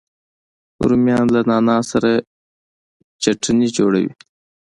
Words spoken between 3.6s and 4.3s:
جوړوي